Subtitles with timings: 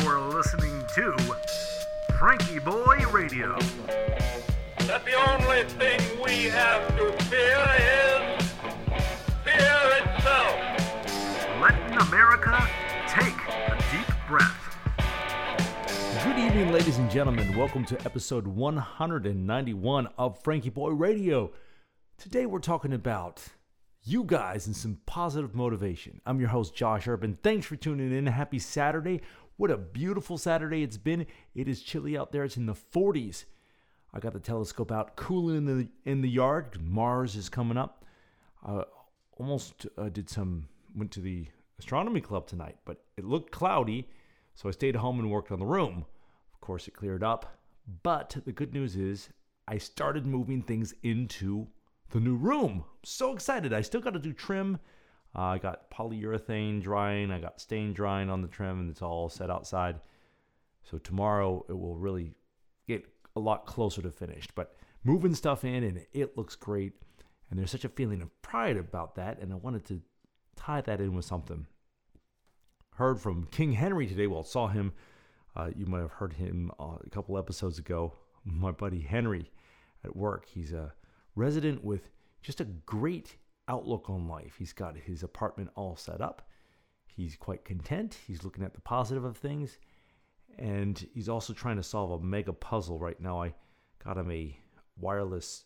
[0.00, 1.12] You're listening to
[2.10, 3.56] FrankieBoi Radio.
[4.88, 8.52] that the only thing we have to fear is
[9.44, 10.56] fear itself.
[11.60, 12.68] Letting America
[13.08, 14.76] take a deep breath.
[16.24, 17.56] Good evening, ladies and gentlemen.
[17.56, 21.52] Welcome to episode 191 of FrankieBoi Radio.
[22.18, 23.46] Today we're talking about
[24.06, 26.20] you guys and some positive motivation.
[26.26, 27.38] I'm your host, Josh Urban.
[27.42, 28.26] Thanks for tuning in.
[28.26, 29.22] Happy Saturday.
[29.56, 31.26] What a beautiful Saturday it's been.
[31.54, 32.42] It is chilly out there.
[32.44, 33.44] It's in the 40s.
[34.12, 36.78] I got the telescope out, cooling in the in the yard.
[36.82, 38.04] Mars is coming up.
[38.64, 38.84] Uh,
[39.32, 41.46] almost uh, did some went to the
[41.78, 44.08] astronomy club tonight, but it looked cloudy,
[44.54, 46.04] so I stayed home and worked on the room.
[46.52, 47.58] Of course, it cleared up.
[48.02, 49.28] But the good news is
[49.66, 51.66] I started moving things into
[52.10, 52.84] the new room.
[53.04, 53.72] So excited!
[53.72, 54.78] I still got to do trim.
[55.36, 57.30] Uh, I got polyurethane drying.
[57.30, 60.00] I got stain drying on the trim, and it's all set outside.
[60.84, 62.34] So tomorrow it will really
[62.86, 64.54] get a lot closer to finished.
[64.54, 66.92] But moving stuff in and it looks great.
[67.50, 69.38] And there's such a feeling of pride about that.
[69.40, 70.00] And I wanted to
[70.56, 71.66] tie that in with something.
[72.96, 74.26] Heard from King Henry today.
[74.26, 74.92] Well, saw him.
[75.56, 78.14] Uh, you might have heard him uh, a couple episodes ago.
[78.44, 79.50] My buddy Henry
[80.04, 80.46] at work.
[80.48, 80.92] He's a
[81.34, 82.08] resident with
[82.42, 83.36] just a great
[83.68, 84.56] outlook on life.
[84.58, 86.48] He's got his apartment all set up.
[87.06, 88.18] He's quite content.
[88.26, 89.78] He's looking at the positive of things
[90.58, 93.42] and he's also trying to solve a mega puzzle right now.
[93.42, 93.54] I
[94.02, 94.58] got him a
[94.98, 95.64] wireless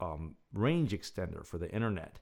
[0.00, 2.18] um, range extender for the internet,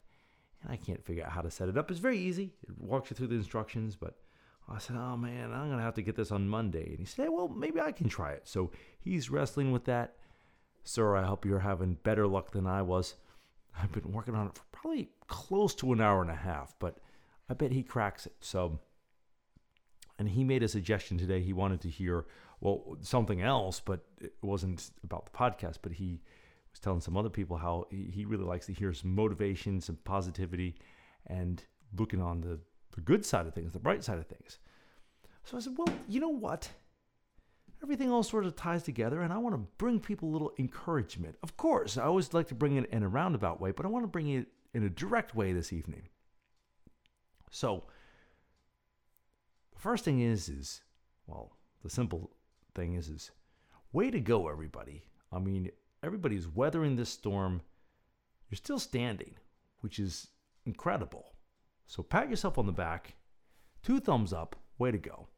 [0.63, 1.91] and I can't figure out how to set it up.
[1.91, 2.55] It's very easy.
[2.63, 4.19] It walks you through the instructions, but
[4.69, 7.29] I said, "Oh man, I'm gonna have to get this on Monday." And he said,
[7.31, 10.17] "Well, maybe I can try it." So he's wrestling with that.
[10.85, 13.15] Sir, I hope you're having better luck than I was.
[13.79, 16.99] I've been working on it for probably close to an hour and a half, but
[17.49, 18.35] I bet he cracks it.
[18.41, 18.79] So
[20.19, 21.41] and he made a suggestion today.
[21.41, 22.27] He wanted to hear
[22.61, 25.79] well something else, but it wasn't about the podcast.
[25.81, 26.21] But he
[26.71, 30.77] was telling some other people how he, really likes to hear some motivation, some positivity,
[31.27, 31.65] and
[31.99, 32.61] looking on the
[32.95, 34.59] the good side of things, the bright side of things.
[35.45, 36.69] So I said, well, you know what?
[37.83, 41.37] Everything all sort of ties together, and I want to bring people a little encouragement.
[41.43, 44.05] Of course, I always like to bring it in a roundabout way, but I want
[44.05, 46.09] to bring it in a direct way this evening.
[47.51, 47.85] So
[49.73, 50.83] the first thing is is
[51.27, 52.31] well the simple
[52.75, 53.31] thing is is
[53.93, 55.05] way to go everybody.
[55.33, 55.71] I mean
[56.03, 57.63] everybody's weathering this storm.
[58.49, 59.35] You're still standing
[59.81, 60.29] which is
[60.67, 61.33] incredible.
[61.87, 63.15] So pat yourself on the back.
[63.83, 64.57] Two thumbs up.
[64.79, 65.29] Way to go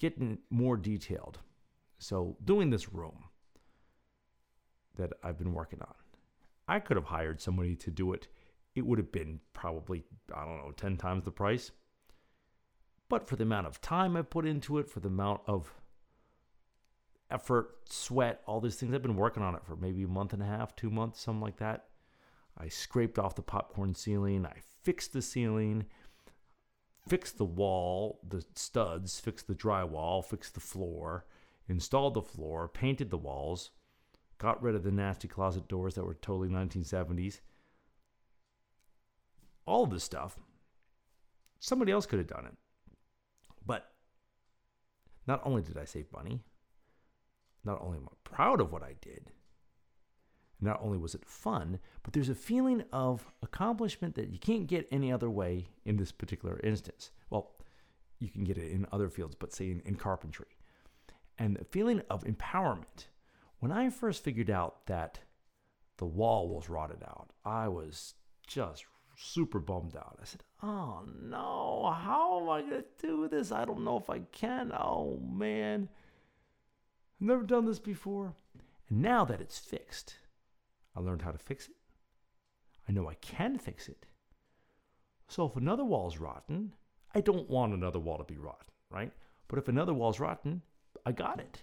[0.00, 1.38] getting more detailed.
[1.98, 3.24] So doing this room
[4.96, 5.94] that i've been working on
[6.66, 8.26] i could have hired somebody to do it.
[8.74, 11.70] It would have been probably i don't know 10 times the price.
[13.08, 15.74] But for the amount of time I've put into it, for the amount of
[17.28, 20.42] effort, sweat, all these things, I've been working on it for maybe a month and
[20.42, 21.86] a half, two months, something like that.
[22.56, 25.86] I scraped off the popcorn ceiling, I fixed the ceiling,
[27.08, 31.24] fixed the wall, the studs, fixed the drywall, fixed the floor,
[31.68, 33.70] installed the floor, painted the walls,
[34.38, 37.40] got rid of the nasty closet doors that were totally 1970s.
[39.66, 40.36] All of this stuff,
[41.58, 42.54] somebody else could have done it.
[43.64, 43.92] But
[45.26, 46.40] not only did I save money,
[47.64, 49.30] not only am I proud of what I did,
[50.60, 54.88] not only was it fun, but there's a feeling of accomplishment that you can't get
[54.90, 57.10] any other way in this particular instance.
[57.30, 57.52] Well,
[58.18, 60.46] you can get it in other fields, but say in, in carpentry.
[61.38, 63.06] And the feeling of empowerment.
[63.60, 65.20] When I first figured out that
[65.96, 68.14] the wall was rotted out, I was
[68.46, 68.84] just
[69.16, 70.18] super bummed out.
[70.20, 73.52] I said, Oh no, how am I going to do this?
[73.52, 74.72] I don't know if I can.
[74.72, 75.88] Oh man.
[77.20, 78.34] I've never done this before.
[78.88, 80.16] And now that it's fixed,
[80.96, 81.76] I learned how to fix it.
[82.88, 84.06] I know I can fix it.
[85.28, 86.72] So if another wall's rotten,
[87.14, 89.12] I don't want another wall to be rotten, right?
[89.48, 90.62] But if another wall's rotten,
[91.06, 91.62] I got it.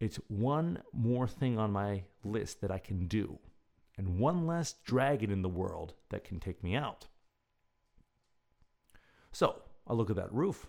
[0.00, 3.38] It's one more thing on my list that I can do
[3.96, 7.08] and one less dragon in the world that can take me out.
[9.32, 10.68] So I look at that roof.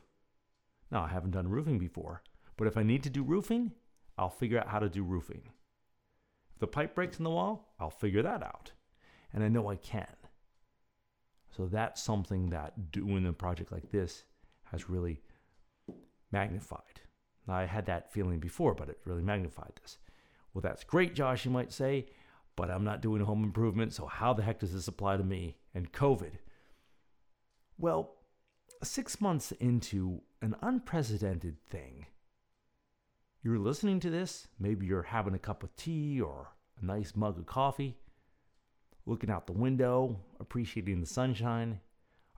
[0.92, 2.24] Now, I haven't done roofing before,
[2.58, 3.72] but if I need to do roofing,
[4.18, 5.44] I'll figure out how to do roofing.
[6.60, 8.72] The pipe breaks in the wall, I'll figure that out.
[9.34, 10.08] And I know I can.
[11.56, 14.24] So that's something that doing a project like this
[14.72, 15.22] has really
[16.32, 17.02] magnified.
[17.48, 19.98] Now, I had that feeling before, but it really magnified this.
[20.54, 22.08] Well, that's great, Josh, you might say
[22.60, 25.56] but I'm not doing home improvement, so how the heck does this apply to me
[25.74, 26.34] and COVID?
[27.78, 28.18] Well,
[28.84, 31.99] six months into an unprecedented thing.
[33.42, 36.50] You're listening to this, maybe you're having a cup of tea or
[36.82, 37.98] a nice mug of coffee,
[39.06, 41.80] looking out the window, appreciating the sunshine,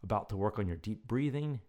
[0.04, 1.60] about to work on your deep breathing.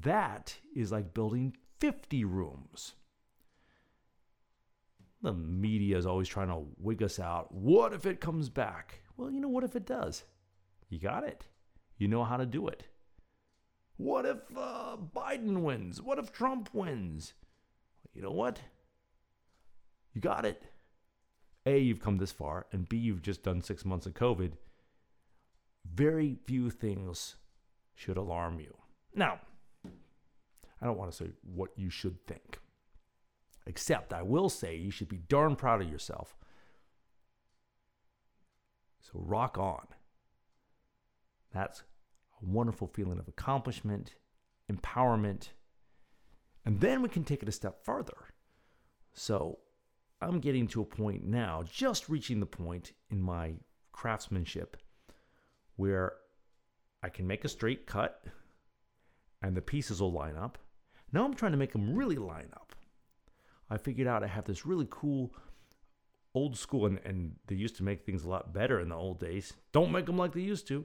[0.00, 2.94] That is like building 50 rooms.
[5.22, 7.54] The media is always trying to wig us out.
[7.54, 9.02] What if it comes back?
[9.16, 10.24] Well, you know, what if it does?
[10.88, 11.46] You got it.
[11.98, 12.84] You know how to do it.
[13.98, 16.00] What if uh, Biden wins?
[16.00, 17.34] What if Trump wins?
[18.14, 18.60] You know what?
[20.14, 20.62] You got it.
[21.66, 24.52] A, you've come this far, and B, you've just done six months of COVID.
[25.92, 27.36] Very few things
[27.94, 28.74] should alarm you.
[29.14, 29.40] Now,
[29.84, 32.60] I don't want to say what you should think,
[33.66, 36.36] except I will say you should be darn proud of yourself.
[39.00, 39.86] So rock on.
[41.52, 41.82] That's
[42.42, 44.14] a wonderful feeling of accomplishment,
[44.70, 45.48] empowerment,
[46.64, 48.16] and then we can take it a step further.
[49.12, 49.58] So
[50.20, 53.54] I'm getting to a point now, just reaching the point in my
[53.92, 54.76] craftsmanship
[55.76, 56.12] where
[57.02, 58.24] I can make a straight cut
[59.42, 60.58] and the pieces will line up.
[61.12, 62.74] Now I'm trying to make them really line up.
[63.70, 65.32] I figured out I have this really cool
[66.34, 69.18] old school, and, and they used to make things a lot better in the old
[69.18, 69.54] days.
[69.72, 70.84] Don't make them like they used to.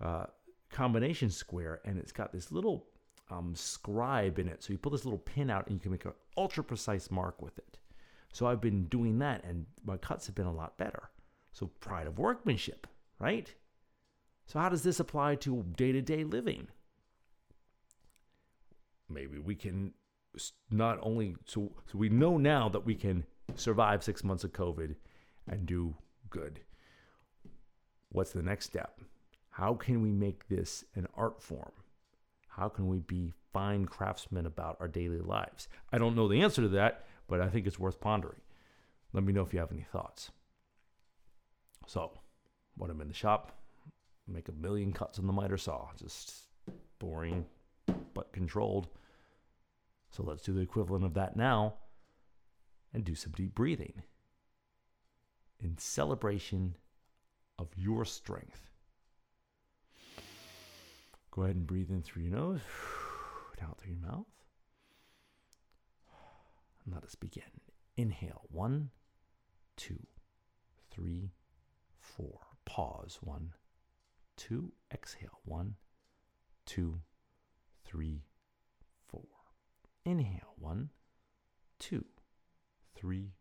[0.00, 0.26] Uh,
[0.70, 2.86] combination square, and it's got this little
[3.30, 4.62] um, scribe in it.
[4.62, 7.40] So you pull this little pin out, and you can make an ultra precise mark
[7.42, 7.78] with it.
[8.32, 11.10] So I've been doing that, and my cuts have been a lot better.
[11.52, 12.86] So pride of workmanship,
[13.18, 13.52] right?
[14.46, 16.68] So how does this apply to day to day living?
[19.08, 19.92] Maybe we can
[20.70, 23.24] not only so so we know now that we can
[23.56, 24.94] survive six months of COVID
[25.48, 25.96] and do
[26.30, 26.60] good.
[28.10, 29.00] What's the next step?
[29.50, 31.72] How can we make this an art form?
[32.48, 35.68] How can we be fine craftsmen about our daily lives?
[35.92, 38.40] I don't know the answer to that, but I think it's worth pondering.
[39.12, 40.30] Let me know if you have any thoughts.
[41.86, 42.12] So,
[42.76, 43.60] when I'm in the shop,
[44.28, 45.88] make a million cuts on the miter saw.
[45.96, 46.46] Just
[46.98, 47.46] boring,
[48.14, 48.88] but controlled.
[50.10, 51.74] So let's do the equivalent of that now
[52.92, 54.02] and do some deep breathing
[55.60, 56.76] in celebration
[57.58, 58.69] of your strength.
[61.32, 62.60] Go ahead and breathe in through your nose,
[63.62, 64.26] out through your mouth.
[66.84, 67.42] And let us begin.
[67.96, 68.90] Inhale one,
[69.76, 70.06] two,
[70.90, 71.30] three,
[71.98, 72.40] four.
[72.64, 73.52] Pause one,
[74.36, 74.72] two.
[74.92, 75.74] Exhale one,
[76.66, 77.00] two,
[77.84, 78.22] three,
[79.06, 79.28] four.
[80.04, 80.90] Inhale one,
[81.78, 82.04] two,
[82.96, 83.34] three,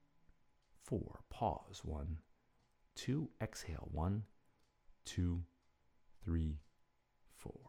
[0.83, 1.21] four.
[1.29, 2.17] Pause one,
[2.95, 3.29] two.
[3.41, 4.23] Exhale one,
[5.05, 5.43] two,
[6.23, 6.59] three,
[7.37, 7.68] four.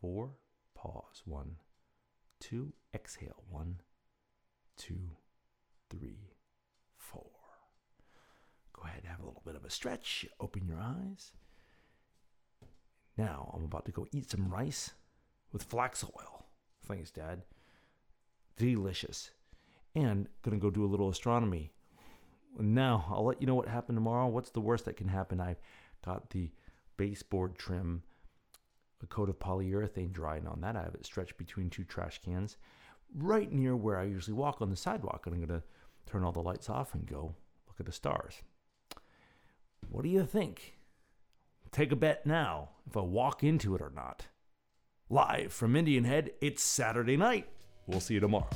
[0.00, 0.30] four.
[0.74, 1.56] Pause one,
[2.40, 2.72] two.
[2.94, 3.80] Exhale one,
[4.76, 5.10] two,
[5.90, 6.30] three,
[6.96, 7.30] four.
[8.72, 10.26] Go ahead have a little bit of a stretch.
[10.40, 11.32] Open your eyes.
[13.16, 14.92] Now I'm about to go eat some rice
[15.52, 16.46] with flax oil.
[16.86, 17.42] Thanks, Dad.
[18.56, 19.30] Delicious.
[19.94, 21.72] And gonna go do a little astronomy.
[22.58, 24.26] Now I'll let you know what happened tomorrow.
[24.26, 25.40] What's the worst that can happen?
[25.40, 25.60] I've
[26.04, 26.50] got the
[26.96, 28.02] baseboard trim,
[29.02, 30.76] a coat of polyurethane drying on that.
[30.76, 32.56] I have it stretched between two trash cans,
[33.16, 35.26] right near where I usually walk on the sidewalk.
[35.26, 35.62] And I'm gonna
[36.06, 37.34] turn all the lights off and go
[37.66, 38.42] look at the stars.
[39.88, 40.74] What do you think?
[41.72, 44.26] Take a bet now if I walk into it or not.
[45.08, 47.48] Live from Indian Head, it's Saturday night.
[47.86, 48.48] We'll see you tomorrow.